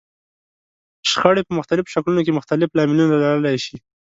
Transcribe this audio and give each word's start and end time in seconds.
شخړې 1.09 1.41
په 1.45 1.53
مختلفو 1.59 1.93
شکلونو 1.93 2.21
کې 2.25 2.37
مختلف 2.37 2.69
لاملونه 2.77 3.15
لرلای 3.23 3.57
شي. 3.65 3.75